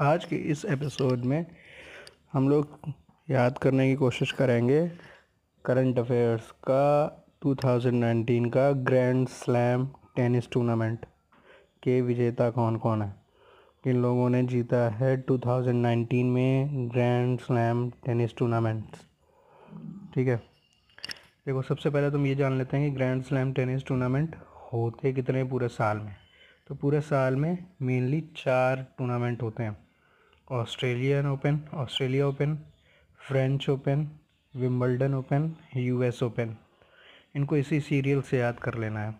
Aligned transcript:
आज 0.00 0.24
के 0.24 0.36
इस 0.36 0.64
एपिसोड 0.64 1.18
में 1.18 1.46
हम 2.32 2.48
लोग 2.48 2.78
याद 3.30 3.58
करने 3.58 3.88
की 3.88 3.94
कोशिश 3.94 4.32
करेंगे 4.32 4.88
करंट 5.64 5.98
अफेयर्स 5.98 6.50
का 6.50 7.24
2019 7.46 8.50
का 8.50 8.72
ग्रैंड 8.72 9.28
स्लैम 9.28 9.88
टेनिस 10.16 10.50
टूर्नामेंट 10.50 11.04
के 11.82 12.00
विजेता 12.00 12.50
कौन 12.50 12.76
कौन 12.76 13.02
है? 13.02 13.14
किन 13.84 14.02
लोगों 14.02 14.30
ने 14.30 14.42
जीता 14.42 14.90
है 14.90 15.24
2019 15.24 16.24
में 16.24 16.88
ग्रैंड 16.88 17.40
स्लैम 17.40 17.90
टेनिस 17.90 18.36
टूर्नामेंट 18.36 18.84
ठीक 20.14 20.28
है? 20.28 20.36
देखो, 21.46 21.62
सबसे 21.62 21.90
पहले 21.90 22.10
तुम 22.10 22.26
ये 22.26 22.34
जान 22.34 22.58
लेते 22.58 22.76
हैं 22.76 22.90
कि 22.90 22.96
ग्रैंड 22.96 23.22
स्लैम 23.22 23.52
टेनिस 23.52 23.86
टूर्नामेंट 23.86 24.36
होते 24.72 25.12
कितने 25.12 25.44
पूरे 25.44 25.68
साल 25.68 25.98
में? 25.98 26.16
तो 26.66 26.74
पूरे 26.74 27.00
साल 27.00 27.36
में 27.36 27.66
मेनली 27.82 28.20
चार 28.20 28.86
टूर्नामेंट 28.98 29.42
होते 29.42 29.62
हैं। 29.62 29.83
Australian 30.52 31.26
open, 31.26 31.60
Australia 31.74 32.26
open, 32.26 32.58
French 33.28 33.68
open, 33.68 34.10
Wimbledon 34.56 35.14
open, 35.14 35.56
US 35.76 36.22
open. 36.22 36.56
इनको 37.36 37.56
इसी 37.56 37.80
सीरियल 37.80 38.22
से 38.22 38.38
याद 38.38 38.58
कर 38.58 38.74
लेना 38.74 39.00
है। 39.00 39.10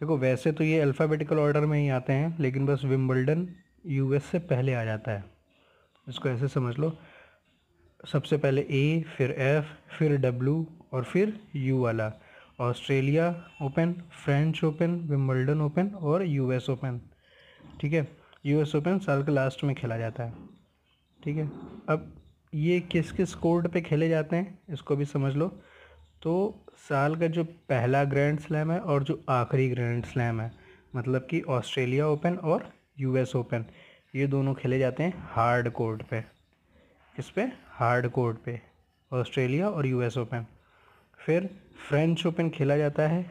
देखो, 0.00 0.18
वैसे 0.18 0.52
तो 0.52 0.64
ये 0.64 0.80
अल्फ़ाबेटिकल 0.80 1.38
ऑर्डर 1.38 1.60
में 1.60 1.80
ही 1.80 1.88
आते 1.88 2.12
हैं, 2.12 2.38
लेकिन 2.40 2.66
बस 2.66 2.84
विम्बल्डन 2.84 3.48
यूएस 3.86 4.24
से 4.24 4.38
पहले 4.38 4.74
आ 4.74 4.84
जाता 4.84 5.12
है। 5.12 5.24
इसको 6.08 6.28
ऐसे 6.28 6.48
समझ 6.48 6.78
लो। 6.78 6.98
सबसे 8.12 8.36
पहले 8.36 8.60
ए 8.60 9.04
फिर 9.16 9.30
एफ़ 9.30 9.96
फिर 9.98 10.16
डब्लू 10.16 10.66
और 10.92 11.04
फिर 11.04 11.40
यू 11.56 11.82
वाला। 11.82 12.12
Australia 12.60 13.50
open, 13.62 13.92
French 13.92 14.64
open, 14.64 14.90
Wimbledon 14.90 15.60
open 15.60 15.88
और 15.88 16.22
यूएस 16.22 16.70
ओपन। 16.70 17.00
ठीक 17.80 17.92
है? 17.92 18.08
यूएस 18.46 18.74
ओपन 18.74 18.98
साल 18.98 19.24
के 19.24 19.32
लास्ट 19.32 19.64
में 19.64 19.76
खेला 19.76 19.96
जाता 19.96 20.24
है। 20.24 20.49
ठीक 21.24 21.36
है? 21.36 21.50
अब 21.88 22.12
ये 22.54 22.80
किस 22.82 23.12
किस 23.12 23.34
कोर्ट 23.34 23.66
पे 23.66 23.80
खेले 23.80 24.08
जाते 24.08 24.36
हैं, 24.36 24.58
इसको 24.70 24.96
भी 24.96 25.04
समझ 25.04 25.34
लो। 25.34 25.48
तो 26.22 26.64
साल 26.78 27.16
का 27.16 27.26
जो 27.26 27.44
पहला 27.68 28.02
ग्रैंड 28.04 28.38
स्लैम 28.40 28.70
है 28.72 28.78
और 28.80 29.02
जो 29.02 29.20
आखिरी 29.28 29.68
ग्रैंड 29.70 30.04
स्लैम 30.04 30.40
है 30.40 30.50
मतलब 30.96 31.26
कि 31.30 31.40
ऑस्ट्रेलिया 31.40 32.08
ओपन 32.08 32.34
और 32.34 32.68
यूएस 33.00 33.34
ओपन, 33.36 33.64
ये 34.14 34.26
दोनों 34.26 34.54
खेले 34.54 34.78
जाते 34.78 35.02
हैं 35.02 35.12
हार्ड 35.28 35.70
कोर्ट 35.70 36.02
पे। 36.02 36.20
किस 37.16 37.30
पे? 37.30 37.42
हार्ड 37.68 38.08
कोर्ट 38.08 38.38
पे। 38.38 38.60
ऑस्ट्रेलिया 39.10 39.68
और 39.68 39.86
यूएस 39.86 40.16
ओपन। 40.18 40.46
फिर 41.18 41.48
फ्रेंच 41.88 42.26
ओपन 42.26 42.48
खेला 42.50 42.76
जाता 42.76 43.02
है 43.02 43.22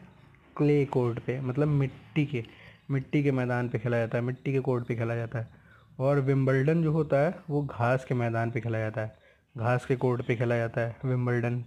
क्ले 0.56 0.84
कोर्ट 0.86 1.18
पे 1.18 1.40
मतलब 1.40 1.68
मिट्टी 1.68 2.24
के 2.26 2.44
मिट्टी 2.90 3.22
के 3.22 3.32
मैदान 3.32 3.68
पे 3.68 3.78
खेला 3.78 3.98
जाता 3.98 4.18
है, 4.18 4.24
मिट्टी 4.24 4.52
के 4.52 4.60
कोर्ट 4.60 4.86
पे 4.86 4.94
खेला 4.96 5.14
जाता 5.14 5.38
है। 5.38 5.59
और 6.00 6.20
विम्बल्डन 6.20 6.82
जो 6.82 6.92
होता 6.92 7.16
है, 7.18 7.34
वो 7.50 7.62
घास 7.62 8.04
के 8.04 8.14
मैदान 8.14 8.50
पे 8.50 8.60
खेला 8.60 8.78
जाता 8.78 9.00
है। 9.00 9.18
घास 9.54 9.86
के 9.86 9.96
कोर्ट 9.96 10.22
पे 10.26 10.36
खेला 10.36 10.56
जाता 10.56 10.80
है 10.80 10.96
विम्बल्डन 11.04 11.64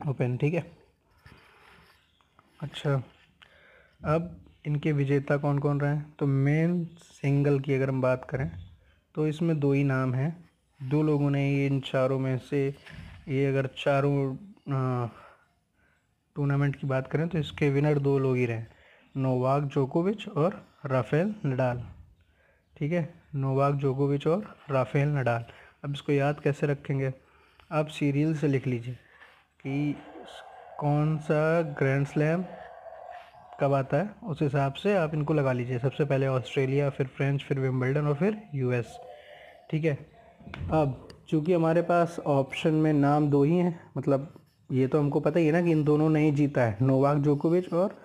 ओपन, 0.00 0.36
ठीक 0.36 0.54
है? 0.54 0.64
अच्छा 2.62 3.02
अब 4.00 4.36
इनके 4.66 4.92
विजेता 4.92 5.36
कौन 5.36 5.58
कौन 5.58 5.80
रहे 5.80 5.94
हैं? 5.94 6.14
तो 6.18 6.26
मेन 6.26 6.84
सिंगल 6.96 7.58
की 7.60 7.74
अगर 7.74 7.88
हम 7.88 8.00
बात 8.02 8.26
करें 8.30 8.50
तो 9.14 9.26
इसमें 9.28 9.58
दो 9.60 9.72
ही 9.72 9.84
नाम 9.84 10.14
हैं। 10.14 10.30
दो 10.80 11.02
लोगों 11.02 11.30
ने 11.30 11.48
ये 11.48 11.66
इन 11.66 11.80
चारों 11.82 12.18
में 12.18 12.36
से, 12.40 12.66
ये 13.28 13.46
अगर 13.46 13.66
चारों 13.76 14.36
टूर्नामेंट 16.36 16.76
की 16.76 16.86
बात 16.86 17.06
करें 17.06 17.26
तो 17.28 17.38
इसके 17.38 17.70
विनर 17.70 17.98
दो 18.00 18.18
लोग 18.18 18.36
ही 18.36 18.46
रहे 18.46 18.62
नोवाक 19.14 19.64
जोकोविच 19.64 20.28
और 20.28 20.62
राफेल 20.86 21.34
नडाल। 21.46 21.82
ठीक 22.76 22.92
है? 22.92 23.08
नोवाक 23.34 23.74
जोकोविच 23.74 24.26
और 24.26 24.56
राफेल 24.70 25.08
नडाल। 25.08 25.44
अब 25.84 25.92
इसको 25.92 26.12
याद 26.12 26.40
कैसे 26.40 26.66
रखेंगे? 26.66 27.12
आप 27.72 27.86
सीरियल 27.88 28.34
से 28.36 28.48
लिख 28.48 28.66
लीजिए 28.66 28.94
कि 29.60 29.96
कौन 30.78 31.16
सा 31.18 31.62
ग्रैंड 31.62 32.06
स्लैम 32.06 32.44
कब 33.60 33.72
आता 33.72 33.96
है? 33.96 34.10
उस 34.24 34.42
हिसाब 34.42 34.72
से 34.72 34.96
आप 34.96 35.14
इनको 35.14 35.34
लगा 35.34 35.52
लीजिए। 35.52 35.78
सबसे 35.78 36.04
पहले 36.04 36.26
ऑस्ट्रेलिया, 36.26 36.90
फिर 36.90 37.06
फ्रेंच, 37.06 37.42
फिर 37.42 37.60
विम्बल्डन 37.60 38.06
और 38.06 38.14
फिर 38.14 38.42
यूएस। 38.54 38.98
ठीक 39.70 39.84
है? 39.84 39.98
अब 40.72 41.08
चूँकि 41.28 41.52
हमारे 41.52 41.82
पास 41.82 42.18
ऑप्शन 42.26 42.74
में 42.74 42.92
नाम 42.92 43.30
दो 43.30 43.42
ही 43.44 43.58
हैं 43.58 43.90
मतलब 43.96 44.32
ये 44.72 44.86
तो 44.86 44.98
हमको 44.98 45.20
पता 45.20 45.40
ही 45.40 45.46
है 45.46 45.52
ना 45.52 45.62
कि 45.62 45.70
इन 45.70 45.84
दोनों 45.84 46.08
ने 46.10 46.20
ही 46.20 46.30
जीता 46.30 46.62
है। 46.62 46.76
नोवाक 46.82 47.18
जोकोविच 47.18 47.72
और 47.72 47.96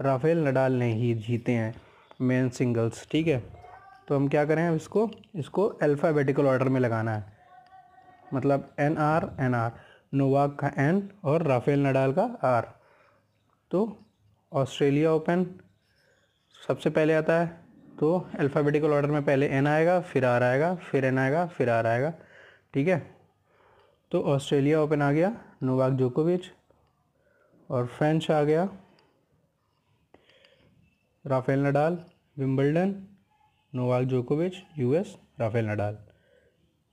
राफेल 0.00 0.46
नडाल 0.48 0.72
ने 0.72 0.92
ही 0.92 1.14
जीते 1.14 1.52
हैं। 1.52 1.74
Men 2.20 2.48
singles. 2.48 3.06
ठीक 3.12 3.26
है? 3.26 3.63
तो 4.08 4.16
हम 4.16 4.28
क्या 4.28 4.44
करें 4.44 4.74
इसको 4.76 5.08
इसको 5.34 5.66
अल्फ़ाबेटिकल 5.82 6.46
ऑर्डर 6.46 6.68
में 6.68 6.80
लगाना 6.80 7.14
है। 7.14 7.32
मतलब 8.34 8.74
N 8.80 8.96
R 8.98 9.30
N 9.40 9.54
R 9.54 9.72
Novak 10.12 10.56
का 10.60 10.70
एन 10.78 11.08
और 11.24 11.42
राफेल 11.42 11.86
नडाल 11.86 12.12
का 12.12 12.22
आर 12.44 12.72
तो 13.70 13.86
ऑस्ट्रेलिया 14.52 15.12
ओपन, 15.12 15.46
सबसे 16.62 16.90
पहले 16.90 17.14
आता 17.14 17.38
है 17.40 17.46
तो 17.98 18.18
अल्फ़ाबेटिकल 18.38 18.92
ऑर्डर 18.92 19.10
में 19.10 19.24
पहले 19.24 19.46
एन 19.48 19.66
आएगा, 19.66 20.00
फिर 20.02 20.24
आर 20.24 20.42
आएगा, 20.42 20.74
फिर 20.74 21.04
एन 21.04 21.18
आएगा, 21.18 21.46
फिर 21.48 21.70
आर 21.70 21.86
आएगा, 21.86 22.12
ठीक 22.74 22.88
है? 22.88 22.98
तो 24.12 24.22
ऑस्ट्रेलिया 24.24 24.80
ओपन 24.82 25.02
आ 25.02 25.10
गया, 25.12 25.32
नोवाक 25.62 25.92
जोकोविच 25.94 26.50
और 27.70 27.86
फ्रेंच 27.88 28.30
आ 28.30 28.42
गया, 28.42 28.68
राफेल 31.24 31.66
नडाल 31.66 31.98
विम्बल्डन 32.36 32.94
नोवाक 33.74 34.04
जोकोविच 34.06 34.56
यूएस 34.78 35.14
राफेल 35.40 35.68
नडाल 35.68 35.96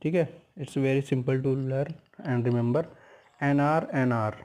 ठीक 0.01 0.15
है? 0.15 0.29
It's 0.57 0.77
very 0.77 1.01
simple 1.01 1.41
to 1.41 1.55
learn 1.55 1.93
and 2.27 2.45
remember 2.45 2.85
N 3.43 3.59
R 3.59 3.87
N 3.95 4.11
R 4.11 4.35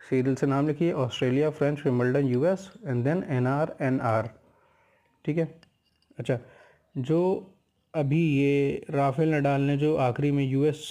serial 0.00 0.34
से 0.34 0.46
नाम 0.46 0.66
लिखिए. 0.66 0.92
Australia 0.92 1.50
French 1.50 1.84
Wimbledon 1.84 2.26
US 2.26 2.70
and 2.86 3.04
then 3.04 3.24
N 3.30 3.46
R 3.46 3.74
N 3.80 4.00
R 4.00 4.30
ठीक 5.24 5.38
है? 5.38 5.48
अच्छा 6.18 6.38
जो 6.98 7.20
अभी 7.94 8.22
ये 8.36 8.86
राफेल 8.90 9.34
नडाल 9.34 9.60
ने 9.60 9.76
जो 9.76 9.96
आखिरी 9.98 10.30
में 10.30 10.44
यूएस 10.44 10.82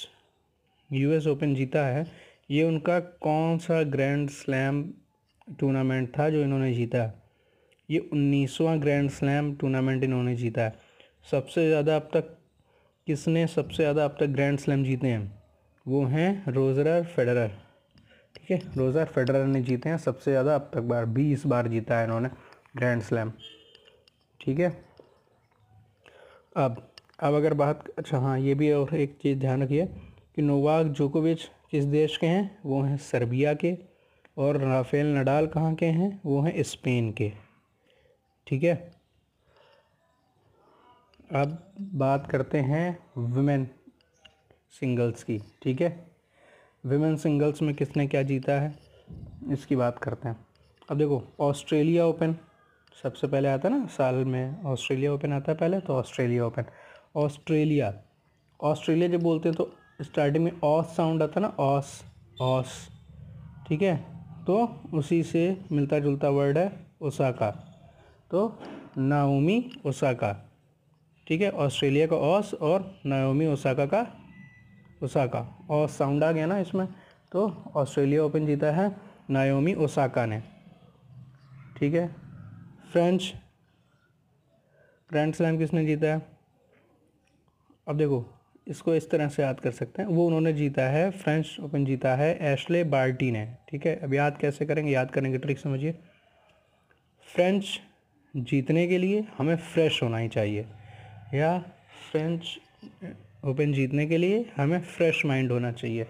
यूएस 0.90 1.28
ओपन 1.28 1.54
जीता 1.56 1.86
है, 1.86 2.06
ये 2.52 2.64
उनका 2.64 3.00
कौन 3.00 3.58
सा 3.58 3.82
ग्रैंड 3.92 4.30
स्लैम 4.30 4.84
टूर्नामेंट 5.60 6.10
था 6.18 6.30
जो 6.30 6.42
इन्होंने 6.44 6.74
जीता? 6.74 7.06
ये 7.90 8.00
उन्नीसवां 8.14 8.80
ग्रैंड 8.82 9.10
स्लैम 9.12 9.54
टूर्नामेंट 9.56 10.04
इन्होंने 10.04 10.36
जीता 10.36 10.62
है। 10.62 10.74
सबसे 11.28 11.68
ज़्यादा 11.68 11.96
अब 11.96 12.10
तक 12.14 12.36
किसने 13.08 13.46
सबसे 13.48 13.76
ज़्यादा 13.76 14.06
अब 14.06 14.16
तक 14.20 14.28
ग्रैंड 14.30 14.60
स्लैम 14.60 14.84
जीते 14.84 15.08
हैं? 15.08 15.32
वो 15.86 16.04
हैं 16.06 16.52
रोजर 16.54 17.04
फेडरर 17.16 17.48
ठीक 18.36 18.52
है 18.52 18.60
रोजर 18.78 19.06
फेडरर 19.06 19.46
ने 19.46 19.62
जीते 19.62 19.90
हैं। 19.90 19.98
सबसे 19.98 20.32
ज़्यादा 20.32 20.56
अब 20.56 20.70
तक 20.74 20.82
बार, 20.82 21.06
बीस 21.08 21.46
बार 21.48 21.68
जीता 21.68 21.98
है 21.98 22.04
इन्होंने 22.06 22.30
ग्रैंड 22.78 23.02
स्लैम 23.02 23.32
ठीक 24.40 24.60
है? 24.60 24.70
अब 26.58 26.86
अब 27.20 27.34
अगर 27.36 27.54
बात 27.56 27.84
अच्छा 27.98 28.18
हाँ 28.20 28.38
ये 28.40 28.54
भी 28.56 28.72
और 28.72 28.96
एक 28.96 29.18
चीज़ 29.22 29.40
ध्यान 29.40 29.64
रखिए 29.64 29.86
कि 30.36 30.42
नोवाक 30.42 30.86
जोकोविच 30.88 31.50
किस 31.72 31.86
देश 31.88 32.18
के 32.18 32.28
हैं? 32.28 32.60
वो 32.66 32.82
हैं 32.82 32.98
सर्बिया 33.00 33.54
के। 33.56 33.74
और 34.38 34.58
राफेल 34.60 35.08
नडाल 35.16 35.48
कहाँ 35.48 35.74
के 35.76 35.86
हैं? 35.88 36.20
वो 36.26 36.42
हैं 36.42 36.64
स्पेन 36.64 37.12
के। 37.12 37.32
ठीक 38.50 38.64
है? 38.64 38.76
अब 41.36 41.74
बात 41.82 42.28
करते 42.32 42.58
हैं 42.58 43.00
वुमेन 43.18 43.68
सिंगल्स 44.72 45.24
की, 45.24 45.38
ठीक 45.64 45.82
है? 45.82 45.90
वुमेन 46.86 47.16
सिंगल्स 47.16 47.62
में 47.62 47.74
किसने 47.76 48.08
क्या 48.08 48.24
जीता 48.24 48.60
है? 48.62 48.74
इसकी 49.52 49.76
बात 49.76 50.00
करते 50.00 50.30
हैं। 50.30 50.46
अब 50.90 50.98
देखो 50.98 51.24
ऑस्ट्रेलिया 51.40 52.06
ओपन 52.06 52.36
सबसे 53.04 53.28
पहले 53.28 53.50
आता 53.50 53.68
है 53.68 53.80
ना, 53.80 53.86
साल 53.88 54.16
में 54.16 54.64
ऑस्ट्रेलिया 54.64 55.14
ओपन 55.14 55.34
आता 55.34 55.52
है 55.52 55.58
पहले 55.58 55.80
तो 55.80 55.94
ऑस्ट्रेलिया 55.94 56.46
ओपन 56.46 56.66
ऑस्ट्रेलिया 57.16 57.94
ऑस्ट्रेलिया 58.60 59.08
जब 59.08 59.22
बोलते 59.24 59.50
हैं 59.50 59.56
तो 59.58 59.72
स्टार्टिंग 60.02 60.44
में 60.46 60.52
ऑस 60.64 60.96
साउंड 60.96 61.24
आता 61.24 61.40
है 61.40 61.48
ना 61.48 61.54
ऑस 61.60 62.02
ऑस 62.42 62.88
ठीक 63.68 63.82
है? 63.82 63.96
तो 64.46 64.82
उसी 64.94 65.24
से 65.24 65.58
मिलता 65.72 66.00
जुलता 66.00 66.30
वर्ड 66.30 66.58
है 66.58 66.72
ओसाका 67.02 67.66
तो 68.32 68.60
नाओमी 68.98 69.72
ओसाका, 69.86 70.32
ठीक 71.28 71.42
है? 71.42 71.50
ऑस्ट्रेलिया 71.52 72.08
का 72.08 72.16
ऑस 72.16 72.54
और 72.54 73.02
नाओमी 73.06 73.48
ओसाका 73.48 73.86
का 73.86 74.06
ओसाका। 75.04 75.68
ऑस 75.72 75.98
साउंड 75.98 76.24
आ 76.24 76.32
गया 76.32 76.46
ना 76.46 76.60
इसमें? 76.60 76.88
तो 77.32 77.48
ऑस्ट्रेलिया 77.76 78.24
ओपन 78.24 78.46
जीता 78.46 78.72
है 78.72 78.96
नायोमी 79.30 79.74
ओसाका 79.76 80.26
ने, 80.26 80.42
ठीक 81.78 81.94
है? 81.94 82.08
फ्रेंच, 82.92 83.34
ग्रैंड 85.10 85.34
स्लैम 85.34 85.58
किसने 85.58 85.86
जीता 85.86 86.08
है? 86.08 86.22
अब 87.88 87.98
देखो, 87.98 88.26
इसको 88.68 88.96
इस 88.96 89.10
तरह 89.12 89.28
से 89.28 89.44
याद 89.44 89.60
कर 89.60 89.72
सकते 89.72 90.02
हैं। 90.02 90.10
वो 90.10 90.26
उन्होंने 90.28 90.54
जीता 90.54 90.84
है, 90.84 91.10
फ्रेंच 91.12 91.58
ओपन 91.62 91.86
जीता 91.86 92.16
है 92.16 92.38
एशले 92.54 92.84
बार्टी 92.84 93.32
ने, 93.32 93.46
ठीक 93.70 93.86
है? 93.86 93.96
अब 93.96 94.14
याद 94.14 94.38
कैसे 94.38 94.66
करेंगे? 94.66 94.92
याद 94.92 95.12
करने 95.12 95.32
की 95.32 95.38
ट्रिक 95.38 95.60
समझिए। 95.60 95.92
फ्रेंच 97.28 97.80
जीतने 98.36 98.88
के 98.88 98.98
लिए 98.98 99.26
हमें 99.38 99.56
फ्रेश 99.56 100.04
होना 100.04 100.18
ही 100.18 100.28
चाहिए। 100.28 100.66
या 101.34 101.60
फ्रेंच 102.12 102.58
ओपन 103.46 103.74
जीतने 103.74 104.06
के 104.06 104.18
लिए 104.18 104.50
हमें 104.58 104.82
फ्रेश 104.82 105.26
माइंड 105.26 105.52
होना 105.52 105.72
चाहिए। 105.72 106.08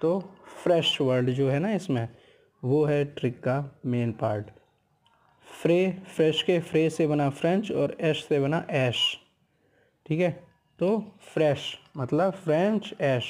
तो 0.00 0.20
फ्रेश 0.62 1.00
वर्ड 1.00 1.30
जो 1.30 1.48
है 1.50 1.58
ना 1.58 1.72
इसमें, 1.72 2.08
वो 2.64 2.84
है 2.84 3.04
ट्रिक 3.04 3.38
का 3.40 3.80
मेन 3.86 4.12
पार्ट 4.12 4.46
फ्रे 5.62 5.98
फ्रेश 6.16 6.42
के 6.42 6.58
फ्रे 6.60 6.90
से 6.90 7.06
बना 7.06 7.28
फ्रेंच 7.30 7.70
और 7.72 7.96
एश 8.00 8.24
से 8.24 8.40
बना 8.40 8.66
ऐश 8.70 8.96
ठीक 10.06 10.20
है? 10.20 10.30
तो 10.78 10.98
फ्रेश 11.34 11.78
मतलब 11.96 12.32
फ्रेंच 12.32 12.94
ऐश 13.00 13.24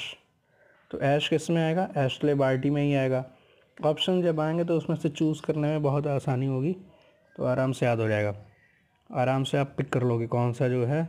तो 0.91 0.99
ऐश 0.99 1.29
किसमें 1.29 1.61
आएगा? 1.63 1.89
एशले 1.97 2.33
बार्टी 2.33 2.69
में 2.69 2.83
ही 2.83 2.93
आएगा। 2.95 3.25
ऑप्शन 3.83 4.21
जब 4.21 4.39
आएँगे 4.39 4.63
तो 4.63 4.77
उसमें 4.77 4.97
से 4.97 5.09
चूज़ 5.09 5.41
करने 5.41 5.67
में 5.67 5.81
बहुत 5.83 6.07
आसानी 6.07 6.45
होगी। 6.45 6.75
तो 7.35 7.45
आराम 7.45 7.71
से 7.71 7.85
याद 7.85 7.99
हो 7.99 8.07
जाएगा। 8.07 8.35
आराम 9.09 9.43
से 9.43 9.57
आप 9.57 9.73
पिक 9.77 9.89
कर 9.89 10.03
लोगे 10.03 10.27
कौन 10.27 10.53
सा 10.53 10.67
जो 10.67 10.85
है, 10.85 11.07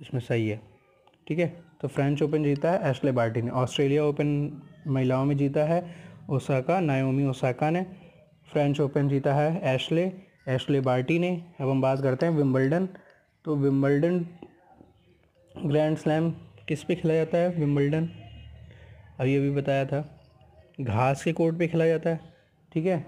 इसमें 0.00 0.20
सही 0.20 0.48
है। 0.48 0.60
ठीक 1.26 1.38
है? 1.38 1.46
तो 1.80 1.88
फ्रेंच 1.88 2.22
ओपन 2.22 2.44
जीता 2.44 2.70
है 2.70 2.90
एशले 2.90 3.12
बार्टी 3.12 3.42
ने। 3.42 3.50
ऑस्ट्रेलिया 3.50 4.04
ओपन 4.04 4.28
महिलाओं 4.86 5.24
में 5.24 5.36
जीता 5.36 5.64
है 5.64 5.84
ओसाका 6.30 6.80
नायोमी 6.80 7.26
ओसाका 7.26 7.70
ने। 7.70 7.86
फ्रेंच 8.48 8.80
ओपन 8.80 9.08
जीता 9.08 9.34
है 9.34 9.74
एशले 9.74 10.04
एशले 10.48 10.80
बार्टी 10.80 11.18
ने। 11.18 11.30
अब 11.60 11.68
हम 11.68 11.80
बात 11.80 12.00
करते 12.02 12.26
हैं 12.26 12.32
विम्बल्डन 12.32 12.88
तो 13.44 13.56
विम्बल्डन 13.56 14.18
ग्रैंड 15.54 15.96
स्लैम 15.96 16.30
किस 16.68 16.84
पे 16.84 16.94
खेला 16.94 17.14
जाता 17.14 17.38
है 17.38 17.48
विम्बल्डन 17.50 18.08
अभी 19.20 19.36
अभी 19.36 19.50
बताया 19.50 19.84
था। 19.84 20.00
घास 20.80 21.24
के 21.24 21.32
कोर्ट 21.32 21.58
पे 21.58 21.68
खेला 21.68 21.86
जाता 21.86 22.10
है। 22.10 22.20
ठीक 22.72 22.86
है? 22.86 22.98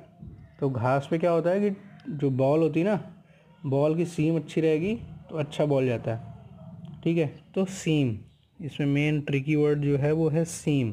तो 0.61 0.71
घास 0.71 1.09
पे 1.11 1.19
क्या 1.19 1.31
होता 1.31 1.51
है 1.51 1.61
कि 1.61 1.77
जो 2.09 2.31
बॉल 2.31 2.61
होती 2.61 2.81
है 2.81 2.87
ना 2.87 3.01
बॉल 3.67 3.97
की 3.97 4.05
सीम 4.05 4.37
अच्छी 4.37 4.61
रहेगी 4.61 4.95
तो 5.31 5.37
अच्छा 5.37 5.65
बॉल 5.65 5.87
जाता 5.87 6.15
है। 6.15 7.01
ठीक 7.05 7.19
है? 7.19 7.27
तो 7.55 7.65
सीम 7.65 8.17
इसमें 8.61 8.87
मेन 8.87 9.21
ट्रिकी 9.21 9.57
वर्ड 9.57 9.83
जो 9.83 9.97
है 9.97 10.13
वो 10.13 10.29
है 10.29 10.45
सीम 10.45 10.93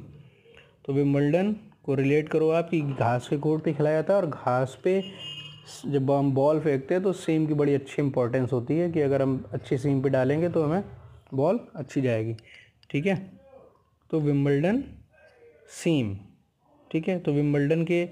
तो 0.85 0.93
विम्बल्डन 0.93 1.55
को 1.83 1.95
रिलेट 1.95 2.29
करो 2.29 2.49
आप 2.49 2.69
कि 2.69 2.81
घास 2.81 3.27
के 3.27 3.37
कोर्ट 3.37 3.63
पे 3.63 3.73
खिलाया 3.73 3.95
जाता 3.95 4.13
है 4.13 4.21
और 4.21 4.27
घास 4.27 4.77
पे 4.83 5.01
जब 5.85 6.11
हम 6.11 6.31
बॉल 6.31 6.59
फेंकते 6.59 6.93
हैं 6.93 7.03
तो 7.03 7.13
सीम 7.13 7.45
की 7.47 7.53
बड़ी 7.53 7.73
अच्छी 7.73 8.01
इंपॉर्टेंस 8.01 8.53
होती 8.53 8.77
है 8.77 8.91
कि 8.91 9.01
अगर 9.01 9.21
हम 9.21 9.43
अच्छी 9.51 9.77
सीम 9.77 10.01
पे 10.01 10.09
डालेंगे 10.09 10.49
तो 10.49 10.63
हमें 10.63 10.83
बॉल 11.33 11.59
अच्छी 11.75 12.01
जाएगी। 12.01 12.35
ठीक 12.89 13.05
है? 13.05 13.15
तो 14.11 14.19
विम्बल्डन 14.19 14.83
सीम 15.83 16.15
ठीक 16.91 17.07
है? 17.07 17.19
तो 17.19 17.31
विम्बल्डन 17.31 17.83
के 17.83 18.05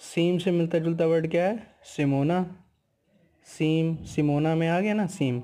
सीम 0.00 0.38
से 0.38 0.50
मिलता 0.50 0.78
जुलता 0.78 1.06
वर्ड 1.06 1.30
क्या 1.30 1.44
है? 1.44 1.75
सिमोना, 1.86 2.44
सीम, 3.46 3.96
सिमोना 4.04 4.54
में 4.54 4.68
आ 4.68 4.80
गया 4.80 4.94
ना, 4.94 5.06
सीम। 5.06 5.40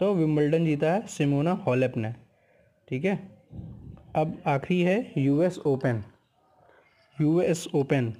तो 0.00 0.12
विम्बल्डन 0.14 0.64
जीता 0.64 0.92
है 0.92 1.06
सिमोना 1.06 1.52
हॉलेप 1.66 1.96
ने 1.96 2.12
ठीक 2.88 3.04
है? 3.04 3.16
अब 4.16 4.42
आखिरी 4.46 4.80
है 4.82 5.12
यूएस 5.16 5.58
ओपन। 5.58 6.02
यूएस 7.18 7.66
ओपन, 7.74 8.12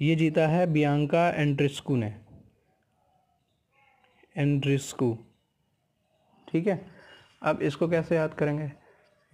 ये 0.00 0.14
जीता 0.16 0.46
है 0.48 0.66
बियांका 0.66 1.28
एंड्रिस्कू 1.30 1.96
ने। 1.96 2.14
एंड्रिस्कू, 4.36 5.16
ठीक 6.48 6.66
है? 6.66 6.80
अब 7.42 7.62
इसको 7.62 7.88
कैसे 7.88 8.16
याद 8.16 8.34
करेंगे? 8.34 8.70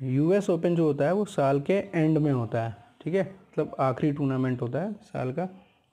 यूएस 0.00 0.50
ओपन 0.50 0.76
जो 0.76 0.84
होता 0.84 1.04
है 1.04 1.12
वो 1.12 1.24
साल 1.24 1.60
के 1.60 1.74
एंड 1.94 2.18
में 2.18 2.32
होता 2.32 2.62
है, 2.62 2.76
ठीक 3.00 3.14
है? 3.14 3.22
मतलब 3.22 3.76
आखिरी 3.80 4.12
टूर्नामेंट 4.12 4.62
होता 4.62 4.82
है 4.82 4.92
साल 5.02 5.32
का। 5.32 5.48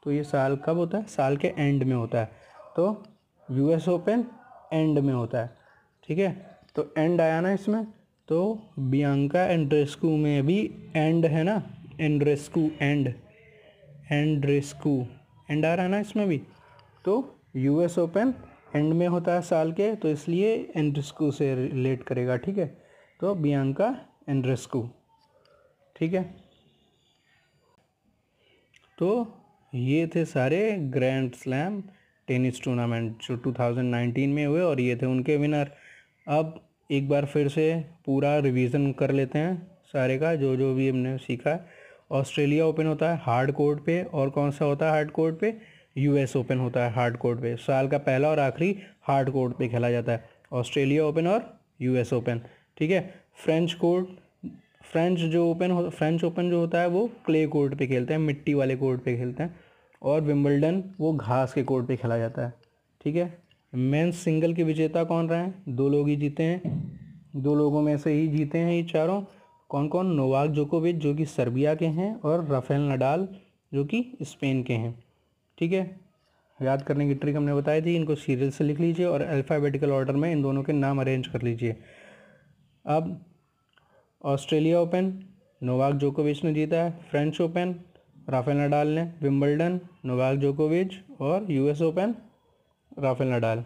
तो 0.05 0.11
ये 0.11 0.23
साल 0.23 0.55
कब 0.65 0.77
होता 0.77 0.97
है? 0.97 1.03
साल 1.05 1.37
के 1.37 1.47
एंड 1.57 1.83
में 1.83 1.95
होता 1.95 2.19
है। 2.19 2.31
तो 2.75 3.03
यूएस 3.49 3.87
ओपन 3.89 4.25
एंड 4.73 4.99
में 4.99 5.13
होता 5.13 5.39
है, 5.39 5.57
ठीक 6.03 6.17
है? 6.19 6.31
तो 6.75 6.93
एंड 6.97 7.21
आया 7.21 7.39
ना 7.41 7.51
इसमें 7.51 7.85
तो 8.29 8.59
बियांका 8.79 9.43
एंड्रेस्कू 9.43 10.15
में 10.17 10.45
भी 10.45 10.59
एंड 10.95 11.25
है 11.25 11.43
ना? 11.43 11.61
एंड्रेस्कू 11.99 12.69
एंड 12.81 13.13
एंड्रेस्कू 14.11 14.91
एंड 15.49 15.65
आ 15.65 15.73
रहा 15.73 15.85
है 15.85 15.91
ना 15.91 15.99
इसमें 15.99 16.27
भी? 16.27 16.41
तो 17.05 17.41
यूएस 17.55 17.97
ओपन 17.99 18.33
एंड 18.75 18.93
में 18.93 19.07
होता 19.07 19.33
है 19.33 19.41
साल 19.41 19.71
के 19.71 19.93
तो 19.95 20.09
इसलिए 20.09 20.53
एंड्रेस्कू 20.75 21.31
से 21.31 21.53
रिलेट 21.55 22.03
करेगा, 22.03 22.35
ठीक 22.37 22.57
है? 22.57 22.67
तो 23.19 23.33
बियांका 23.35 23.95
एंड्रेस्कू 24.29 24.87
ठीक 25.95 26.13
है? 26.13 26.23
तो 28.97 29.35
ये 29.73 30.07
थे 30.07 30.23
सारे 30.25 30.71
ग्रैंड 30.79 31.33
स्लैम 31.33 31.81
टेनिस 32.27 32.63
टूर्नामेंट 32.63 33.17
जो 33.21 33.37
2019 33.37 34.27
में 34.27 34.45
हुए 34.45 34.61
और 34.61 34.79
ये 34.81 34.95
थे 34.95 35.05
उनके 35.05 35.37
विनर 35.37 35.71
अब 36.27 36.61
एक 36.91 37.09
बार 37.09 37.25
फिर 37.25 37.47
से 37.47 37.85
पूरा 38.05 38.37
रिवीजन 38.37 38.91
कर 38.91 39.11
लेते 39.11 39.39
हैं 39.39 39.67
सारे 39.85 40.17
का, 40.17 40.35
जो 40.35 40.55
जो 40.55 40.73
भी 40.75 40.89
हमने 40.89 41.17
सीखा। 41.17 41.49
है 41.49 41.65
ऑस्ट्रेलिया 42.11 42.65
ओपन 42.65 42.85
होता 42.85 43.11
है 43.11 43.19
हार्ड 43.23 43.51
कोर्ट 43.51 43.85
पे 43.85 44.01
और 44.03 44.29
कौन 44.29 44.51
सा 44.51 44.65
होता 44.65 44.85
है 44.85 44.91
हार्ड 44.91 45.11
कोर्ट 45.11 45.39
पे? 45.39 45.53
यूएस 45.97 46.35
ओपन 46.35 46.59
होता 46.59 46.85
है 46.85 46.91
हार्ड 46.93 47.17
कोर्ट 47.17 47.41
पे। 47.41 47.55
साल 47.55 47.87
का 47.87 47.97
पहला 47.97 48.29
और 48.29 48.39
आखिरी 48.39 48.75
हार्ड 49.01 49.29
कोर्ट 49.29 49.57
पे 49.57 49.67
खेला 49.67 49.91
जाता 49.91 50.11
है। 50.11 50.29
ऑस्ट्रेलिया 50.53 51.05
ओपन 51.05 51.27
और 51.27 51.59
यूएस 51.81 52.13
ओपन 52.13 52.41
ठीक 52.77 52.91
है? 52.91 53.13
फ्रेंच 53.35 53.73
कोर्ट 53.73 54.07
फ्रेंच 54.89 55.19
जो 55.19 55.45
ओपन 55.51 55.71
हो, 55.71 55.89
फ्रेंच 55.89 56.23
ओपन 56.23 56.49
जो 56.49 56.59
होता 56.59 56.81
है 56.81 56.87
वो 56.87 57.09
क्ले 57.25 57.45
कोर्ट 57.47 57.75
पे 57.75 57.87
खेलते 57.87 58.13
हैं, 58.13 58.19
मिट्टी 58.19 58.53
वाले 58.53 58.75
कोर्ट 58.75 59.01
पे 59.01 59.15
खेलते 59.17 59.43
हैं 59.43 59.55
और 60.01 60.21
विम्बलडन 60.21 60.83
वो 60.99 61.13
घास 61.13 61.53
के 61.53 61.63
कोर्ट 61.63 61.87
पे 61.87 61.95
खेला 61.95 62.17
जाता 62.17 62.45
है, 62.45 62.53
ठीक 63.01 63.15
है? 63.15 63.37
मेंस 63.73 64.17
सिंगल 64.17 64.53
के 64.53 64.63
विजेता 64.63 65.03
कौन 65.03 65.29
रहे 65.29 65.39
हैं? 65.39 65.63
दो 65.69 65.89
लोग 65.89 66.07
ही 66.09 66.15
जीते 66.15 66.43
हैं, 66.43 66.61
दो 67.35 67.55
लोगों 67.55 67.81
में 67.81 67.97
से 67.97 68.13
ही 68.13 68.27
जीते 68.27 68.57
हैं 68.57 68.73
ये 68.73 68.83
चारों। 68.83 69.21
कौन 69.69 69.87
कौन? 69.87 70.07
नोवाक 70.07 70.49
जोकोविच 70.49 70.95
जो 70.95 71.13
कि 71.15 71.25
सर्बिया 71.25 71.75
के 71.75 71.87
हैं 71.87 72.13
और 72.15 72.45
राफेल 72.45 72.89
नडाल 72.91 73.27
जो 73.71 73.85
कि 73.85 74.17
स्पेन 74.23 74.63
के 74.63 74.73
हैं, 74.73 74.93
ठीक 75.57 75.73
है? 75.73 75.99
याद 76.59 76.81
करने 76.81 77.07
की 77.07 77.15
ट्रिक 77.15 77.35
हमने 77.35 77.53
बताई 77.53 77.81
थी, 77.81 77.95
इनको 77.95 78.15
सीरियल 78.15 78.51
से 78.51 78.63
लिख 78.63 78.79
लीजिए 78.79 79.05
और 79.05 79.21
अल्फ़ाबेटिकल 79.21 79.91
ऑर्डर 79.91 80.13
में 80.13 80.31
इन 80.31 80.41
दोनों 80.41 80.63
के 80.63 80.73
नाम 80.73 81.01
अरेंज 81.01 81.27
कर 81.27 81.41
लीजिए। 81.41 81.75
अब 82.85 83.19
ऑस्ट्रेलिया 84.21 84.79
ओपन, 84.81 85.13
नोवाक 85.61 85.93
जोकोविच 85.95 86.43
ने 86.43 86.53
जीता 86.53 86.77
है। 86.77 86.91
फ्रेंच 87.11 87.39
ओपन, 87.41 87.73
राफेल 88.29 88.57
नडाल 88.57 88.87
ने 88.87 89.03
विम्बल्डन 89.21 89.79
नोवाक 90.05 90.37
जोकोविच 90.37 90.95
और 91.21 91.51
यूएस 91.51 91.81
ओपन, 91.81 92.15
राफेल 92.99 93.27
नडाल। 93.27 93.63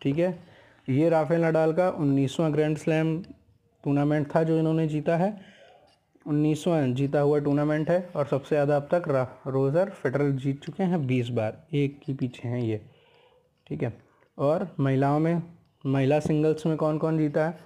ठीक 0.00 0.18
है? 0.18 0.38
ये 0.88 1.08
राफेल 1.08 1.44
नडाल 1.44 1.72
का 1.72 1.88
उन्नीसवां 1.90 2.52
ग्रैंड 2.52 2.76
स्लैम 2.78 3.18
टूर्नामेंट 3.84 4.28
था 4.34 4.42
जो 4.42 4.58
इन्होंने 4.58 4.86
जीता 4.88 5.16
है। 5.16 5.32
उन्नीसवा 6.26 6.80
जीता 6.92 7.20
हुआ 7.20 7.38
टूर्नामेंट 7.38 7.90
है 7.90 8.00
और 8.16 8.26
सबसे 8.26 8.48
ज़्यादा 8.48 8.76
अब 8.76 8.88
तक 8.92 9.08
रोज़र 9.46 9.90
फेडरल 9.92 10.36
जीत 10.36 10.62
चुके 10.64 10.82
हैं 10.82 11.06
बीस 11.06 11.28
बार। 11.30 11.62
एक 11.74 11.98
के 12.06 12.14
पीछे 12.14 12.48
हैं 12.48 12.60
ये। 12.60 12.80
ठीक 13.66 13.82
है? 13.82 13.92
और 14.38 14.68
महिलाओं 14.80 15.18
में, 15.18 15.42
महिला 15.84 16.20
सिंगल्स 16.20 16.66
में 16.66 16.76
कौन 16.76 16.98
कौन 16.98 17.18
जीता 17.18 17.46
है? 17.46 17.58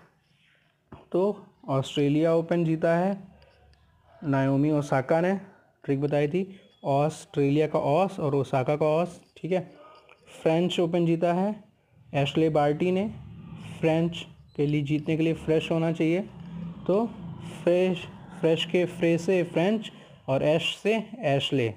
तो 1.12 1.44
ऑस्ट्रेलिया 1.68 2.34
ओपन 2.34 2.64
जीता 2.64 2.96
है। 2.96 3.16
नायोमी 4.22 4.70
ओसाका 4.70 5.20
ने 5.20 5.32
ट्रिक 5.84 6.00
बताई 6.00 6.28
थी। 6.28 6.46
ऑस्ट्रेलिया 6.84 7.66
का 7.66 7.78
ऑस 7.78 8.18
और 8.20 8.34
ओसाका 8.34 8.76
का 8.76 8.86
ऑस, 8.86 9.20
ठीक 9.36 9.52
है? 9.52 9.60
फ्रेंच 10.42 10.78
ओपन 10.80 11.06
जीता 11.06 11.32
है। 11.32 11.54
एशले 12.14 12.48
बार्टी 12.48 12.90
ने 12.92 13.08
फ्रेंच 13.80 14.26
के 14.56 14.66
लिए 14.66 14.82
जीतने 14.82 15.16
के 15.16 15.22
लिए 15.22 15.34
फ्रेश 15.34 15.70
होना 15.70 15.92
चाहिए। 15.92 16.20
तो 16.86 17.06
फ्रेश 17.64 18.06
फ्रेश 18.40 18.64
के 18.64 18.84
फ्रे 18.86 19.16
से 19.18 19.42
फ्रेंच 19.42 19.90
और 20.28 20.42
एश 20.42 20.74
से 20.76 20.94
एशले, 21.26 21.68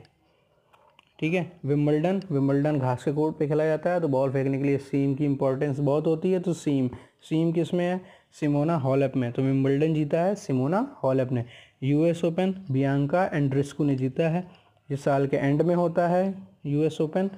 ठीक 1.19 1.33
है? 1.33 1.51
विम्बल्डन 1.65 2.21
विम्बल्डन 2.31 2.79
घास 2.79 3.03
के 3.03 3.11
कोर्ट 3.13 3.37
पे 3.37 3.47
खेला 3.47 3.65
जाता 3.65 3.89
है। 3.89 4.01
तो 4.01 4.07
बॉल 4.07 4.31
फेंकने 4.31 4.57
के 4.57 4.63
लिए 4.63 4.77
सीम 4.79 5.13
की 5.15 5.25
इंपॉर्टेंस 5.25 5.79
बहुत 5.79 6.07
होती 6.07 6.31
है। 6.31 6.39
तो 6.39 6.53
सीम 6.53 6.89
सीम 7.21 7.51
किसमें 7.51 7.85
है? 7.85 8.01
सिमोना 8.35 8.75
हॉलप 8.77 9.13
में। 9.15 9.31
तो 9.31 9.41
विम्बल्डन 9.41 9.93
जीता 9.93 10.21
है 10.21 10.35
सिमोना 10.35 10.79
हॉलप 11.03 11.31
ने। 11.31 11.45
यूएस 11.83 12.23
ओपन 12.25 12.53
बियांका 12.71 13.25
एंड्रिस्कू 13.25 13.83
ने 13.83 13.95
जीता 13.95 14.29
है। 14.29 14.41
ये 14.89 14.97
साल 14.97 15.27
के 15.27 15.37
एंड 15.37 15.61
में 15.61 15.75
होता 15.75 16.07
है 16.07 16.33
यूएस 16.65 16.99
ओपन 17.01 17.29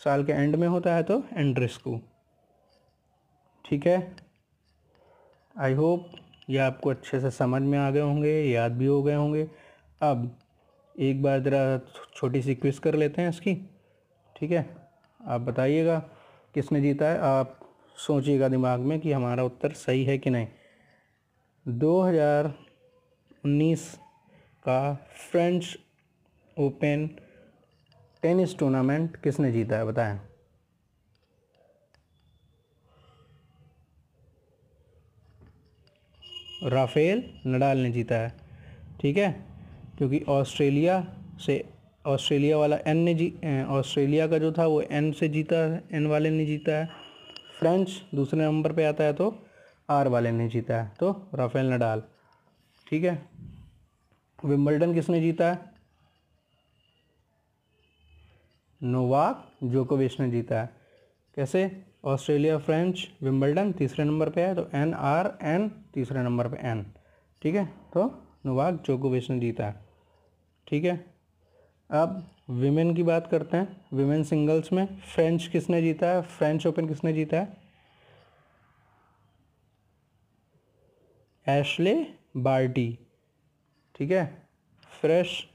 साल 0.00 0.24
के 0.24 0.32
एंड 0.32 0.56
में 0.56 0.66
होता 0.68 0.94
है 0.94 1.02
तो 1.02 1.22
एंड्रिस्कू 1.32 1.98
ठीक 3.64 3.86
है? 3.86 4.16
आई 5.56 5.74
होप 5.74 6.10
ये 6.50 6.58
आपको 6.58 6.90
अच्छे 6.90 7.20
से 7.20 7.30
समझ 7.30 7.62
में 7.62 7.78
आ 7.78 7.90
गए 7.90 8.00
होंगे, 8.00 8.30
याद 8.42 8.72
भी 8.72 8.86
हो 8.86 9.02
गए 9.02 9.14
होंगे। 9.14 9.48
अब 10.00 10.36
एक 10.96 11.22
बार 11.22 11.40
ज़रा 11.40 11.80
छोटी 12.16 12.42
सी 12.42 12.54
क्विज 12.54 12.78
कर 12.78 12.94
लेते 12.94 13.22
हैं 13.22 13.28
इसकी। 13.28 13.54
ठीक 14.36 14.50
है? 14.50 14.66
आप 15.20 15.40
बताइएगा 15.40 15.98
किसने 16.54 16.80
जीता 16.80 17.06
है? 17.06 17.18
आप 17.18 17.67
सोचिएगा 17.98 18.48
दिमाग 18.48 18.80
में 18.80 19.00
कि 19.00 19.12
हमारा 19.12 19.44
उत्तर 19.44 19.72
सही 19.72 20.04
है 20.04 20.18
कि 20.18 20.30
नहीं। 20.30 20.46
2019 21.66 23.98
का 24.64 25.06
फ्रेंच 25.30 25.78
ओपन 26.56 27.10
टेनिस 28.22 28.58
टूर्नामेंट 28.58 29.16
किसने 29.16 29.52
जीता 29.52 29.76
है, 29.76 29.84
बताएँ? 29.84 30.20
राफेल 36.64 37.30
नडाल 37.46 37.78
ने 37.78 37.90
जीता 37.90 38.14
है, 38.14 38.34
ठीक 39.00 39.16
है? 39.16 39.44
क्योंकि 39.98 40.20
ऑस्ट्रेलिया 40.28 41.14
से, 41.46 41.64
ऑस्ट्रेलिया 42.06 42.58
वाला 42.58 42.78
एन 42.86 42.96
ने 42.96 43.14
जी 43.14 43.32
ऑस्ट्रेलिया 43.64 44.26
का 44.26 44.38
जो 44.38 44.52
था 44.52 44.66
वो 44.66 44.82
एन 44.82 45.12
से 45.12 45.28
जीता 45.28 45.80
एन 45.92 46.06
वाले 46.06 46.30
ने 46.30 46.46
जीता 46.46 46.76
है। 46.76 46.97
फ्रेंच 47.58 47.90
दूसरे 48.14 48.40
नंबर 48.40 48.72
पे 48.72 48.84
आता 48.84 49.04
है 49.04 49.12
तो 49.12 49.26
आर 49.90 50.08
वाले 50.08 50.30
ने 50.30 50.48
जीता 50.48 50.82
है 50.82 50.92
तो 51.00 51.10
राफेल 51.34 51.72
नडाल। 51.72 52.02
ठीक 52.86 53.04
है? 53.04 53.14
विम्बल्डन 54.44 54.94
किसने 54.94 55.20
जीता 55.20 55.50
है? 55.52 55.58
नोवाक 58.80 59.44
जोकोविच 59.64 60.18
ने 60.20 60.30
जीता 60.30 60.60
है। 60.60 60.70
कैसे? 61.36 61.84
ऑस्ट्रेलिया, 62.04 62.58
फ्रेंच 62.58 63.08
विम्बल्डन 63.22 63.72
तीसरे 63.72 64.04
नंबर 64.04 64.30
पे 64.30 64.42
है 64.42 64.54
तो 64.54 64.68
एन 64.74 64.94
आर 64.94 65.26
एन 65.44 65.68
तीसरे 65.94 66.22
नंबर 66.22 66.48
पे 66.48 66.56
एन। 66.68 66.84
ठीक 67.42 67.54
है? 67.54 67.64
तो 67.94 68.04
नोवाक 68.46 68.82
जोकोविच 68.86 69.30
ने 69.30 69.38
जीता 69.40 69.66
है। 69.66 69.84
ठीक 70.66 70.84
है? 70.84 70.96
अब 71.90 72.22
विमेन 72.50 72.94
की 72.94 73.02
बात 73.02 73.26
करते 73.30 73.56
हैं। 73.56 73.86
विमेन 73.92 74.24
सिंगल्स 74.24 74.72
में 74.72 75.00
फ्रेंच 75.00 75.46
किसने 75.46 75.82
जीता 75.82 76.06
है? 76.06 76.22
फ्रेंच 76.22 76.66
ओपन 76.66 76.88
किसने 76.88 77.12
जीता 77.12 77.36
है? 77.36 77.56
एशले 81.48 82.06
बार्टी 82.36 82.98
ठीक 83.94 84.10
है? 84.10 84.48
फ्रेश 85.00 85.48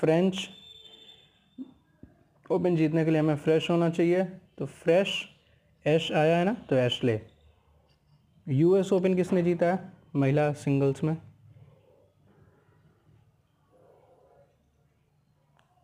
फ्रेंच 0.00 0.48
ओपन 2.50 2.76
जीतने 2.76 3.04
के 3.04 3.10
लिए 3.10 3.20
हमें 3.20 3.36
फ्रेश 3.36 3.70
होना 3.70 3.90
चाहिए। 3.90 4.24
तो 4.24 4.66
फ्रेश 4.66 5.28
एश 5.86 6.12
आया 6.12 6.36
है 6.36 6.44
ना? 6.44 6.54
तो 6.54 6.76
एशले 6.76 7.20
यूएस 8.48 8.92
ओपन 8.92 9.14
किसने 9.14 9.42
जीता 9.42 9.74
है? 9.74 9.92
महिला 10.16 10.52
सिंगल्स 10.52 11.04
में। 11.04 11.16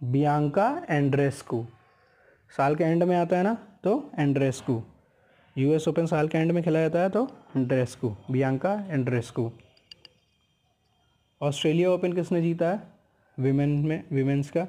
Bianca 0.00 0.67
Andreescu. 0.91 1.65
साल 2.53 2.75
के 2.76 2.85
एंड 2.85 3.03
में 3.03 3.17
आता 3.17 3.37
है 3.37 3.43
ना 3.43 3.55
तो 3.85 3.93
एंड्रेस्कू। 4.19 4.83
यूएस 5.57 5.87
ओपन 5.88 6.07
साल 6.07 6.29
के 6.29 6.38
एंड 6.38 6.53
में 6.53 6.62
खेला 6.65 6.81
जाता 6.81 6.99
है 6.99 7.11
तो 7.11 7.26
Andreescu, 7.57 8.09
Bianca 8.31 8.73
Andreescu. 8.88 9.50
Australia 11.41 11.91
open 11.91 12.12
किसने 12.12 12.43
जीता 12.43 12.71
है? 12.71 12.81
विमेन 13.38 13.71
में 13.87 14.03
विमेंस 14.12 14.50
का। 14.50 14.67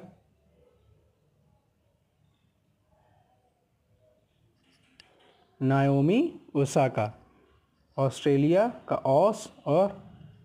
नायोमी 5.60 6.20
ओसाका। 6.56 7.12
ऑस्ट्रेलिया 7.96 8.66
का 8.88 8.96
ऑस 8.96 9.50
और 9.66 9.96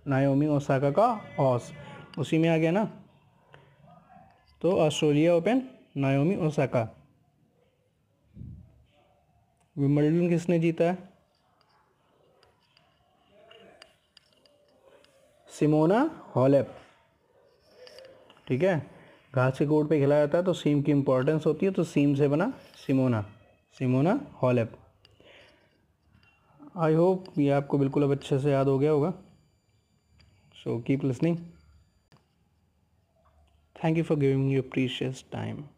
नायोमी 0.07 0.47
ओसाका 0.47 0.91
का 0.91 1.07
ऑस 1.39 1.71
उसी 2.17 2.37
में 2.37 2.49
आ 2.49 2.57
गया 2.57 2.71
ना 2.71 2.87
तो 4.63 4.71
Australia 4.71 5.33
open, 5.35 5.61
Naomi 5.97 6.35
Osaka. 6.37 6.81
Wimbledon 9.75 10.29
किसने 10.29 10.59
जीता? 10.59 10.83
है 10.83 10.97
सिमोना 15.49 15.99
हॉलेप। 16.35 16.69
ठीक 18.47 18.63
है? 18.63 18.77
घास 19.35 19.59
के 19.59 19.65
कोर्ट 19.65 19.89
पे 19.89 19.99
खेला 19.99 20.15
जाता 20.15 20.37
है 20.37 20.43
तो 20.43 20.53
सीम 20.53 20.81
की 20.81 20.91
इंपॉर्टेंस 20.91 21.45
होती 21.45 21.65
है 21.65 21.71
तो 21.71 21.83
सीम 21.83 22.15
से 22.15 22.27
बना 22.27 22.51
Simona. 22.87 23.21
Simona 23.77 24.19
Halep. 24.41 24.77
I 26.77 26.93
hope 26.93 27.25
ये 27.37 27.49
आपको 27.49 27.77
बिल्कुल 27.77 28.03
अब 28.03 28.11
अच्छे 28.11 28.39
से 28.39 28.51
याद 28.51 28.67
हो 28.67 28.79
गया 28.79 28.91
होगा। 28.91 29.11
So 30.55 30.79
keep 30.79 31.03
listening 31.03 31.37
Thank 33.75 33.97
you 33.97 34.03
for 34.03 34.15
giving 34.15 34.47
me 34.47 34.53
your 34.53 34.63
precious 34.63 35.21
time. 35.21 35.69